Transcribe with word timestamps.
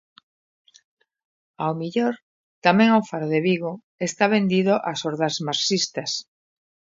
Ao 1.63 1.73
mellor, 1.81 2.13
tamén 2.65 2.89
o 2.99 3.01
Faro 3.09 3.27
de 3.33 3.39
Vigo 3.47 3.73
está 4.07 4.25
vendido 4.35 4.73
ás 4.91 4.99
hordas 5.05 5.35
marxistas. 5.47 6.11